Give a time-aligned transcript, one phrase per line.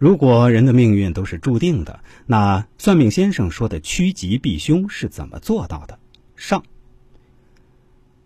[0.00, 5.98] 如果人的命运都是注定的，那算命先生说的趋吉避凶是怎么做到的？
[6.36, 6.62] 上。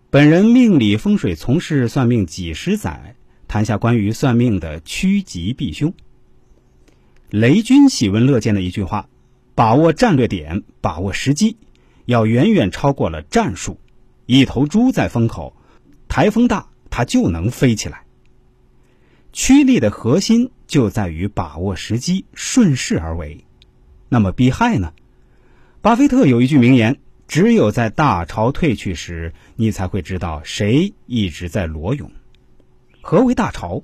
[0.09, 3.17] 本人命理风水从事算命几十载，
[3.49, 5.93] 谈下关于算命的趋吉避凶。
[7.29, 9.09] 雷军喜闻乐见的一句话：
[9.53, 11.57] 把握战略点，把握时机，
[12.05, 13.77] 要远远超过了战术。
[14.27, 15.53] 一头猪在风口，
[16.07, 18.04] 台风大，它就能飞起来。
[19.37, 23.43] 趋利的核心就在于把握时机，顺势而为。
[24.07, 24.93] 那么避害呢？
[25.81, 26.97] 巴菲特有一句名言。
[27.27, 32.09] 只有在大潮退去时，你才会知道谁一直在裸泳。
[33.01, 33.83] 何为大潮？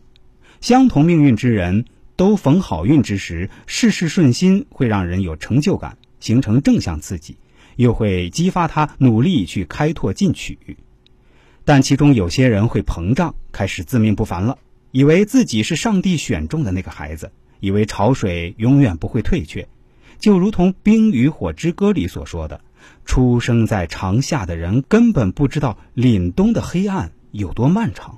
[0.62, 7.36] 相同命运之人都逢好运之时，事事顺心会让人有成就感，形成正向刺激，
[7.76, 10.58] 又会激发他努力去开拓进取。
[11.66, 14.58] 但其中有些人会膨胀，开始自命不凡了，
[14.92, 19.68] 以为自己是上帝选中的那个孩子，以为潮水永远不会退却，
[20.20, 22.62] 就如同《冰与火之歌》里所说的。
[23.06, 28.18] 出生在长夏的人根本不知道凛冬的黑暗有多漫长，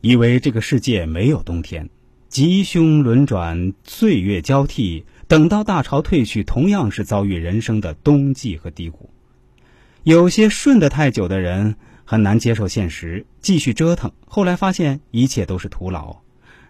[0.00, 1.88] 以为这个世界没有冬天，
[2.28, 9.10] 吉凶轮转，岁月交替，等到大潮退去，同样是遭遇人生的冬季和低谷。
[10.02, 16.18] 有些顺得太久的人很难接受现实，继续折腾，后来发现一切都是徒劳。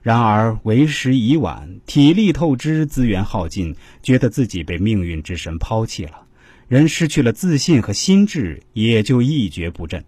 [0.02, 6.26] 然而为时已晚，体力透支，资源耗尽，觉得自己被命运之神抛弃了。
[6.68, 10.02] 人失去了自信和心智，也就一蹶不振；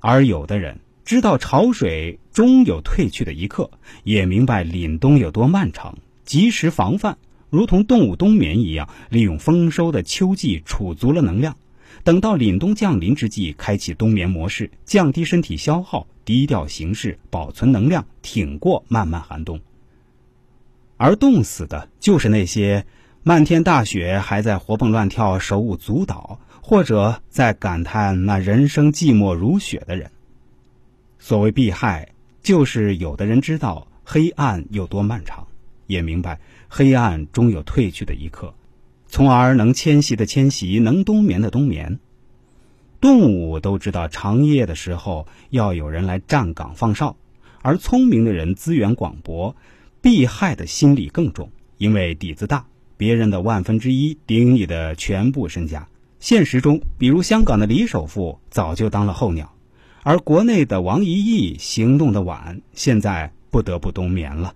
[0.00, 3.70] 而有的人知道潮水终有退去的一刻，
[4.04, 7.16] 也明白凛冬有多漫长，及时防范，
[7.48, 11.56] 如同动物冬眠一样，利用丰收的秋季储足了能量，
[12.04, 19.60] 等到凛冬降临之际，开启冬眠模式，降低身体消耗，低调行事，保存能量，挺过漫漫寒冬。
[20.96, 22.84] 而冻死的，就是那些。
[23.24, 30.10] 漫天大雪还在活蹦乱跳、手舞足蹈，或者在感叹那人生寂寞如雪的人。
[31.18, 32.08] 所谓避害，
[32.40, 35.46] 就是有的人知道黑暗有多漫长，
[35.88, 38.54] 也明白黑暗终有退去的一刻，
[39.08, 41.98] 从而能迁徙的迁徙，能冬眠的冬眠。
[43.00, 47.16] 动物都知道长夜的时候要有人来站岗放哨，
[47.62, 49.54] 而聪明的人资源广博，
[50.02, 52.66] 避害的心理更重，因为底子大。
[52.96, 55.86] 别人的万分之一顶你的全部身家。
[56.18, 59.54] 现实中，比如香港的李首富早就当了候鸟，
[60.02, 64.52] 而国内的王一义行动的晚，现在不得不冬眠了。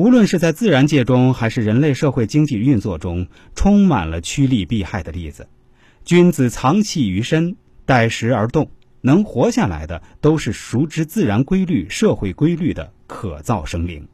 [0.00, 5.46] 无论是在自然界中，还是人类社会经济运作中，充满了趋利避害的例子。
[6.06, 8.70] 君子藏器于身，待时而动。
[9.02, 14.08] 能活下来的，都是熟知自然规律、社会规律的可造生灵。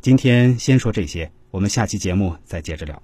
[0.00, 1.30] 今天先说这些。
[1.52, 3.00] 我们下期节目再接着聊。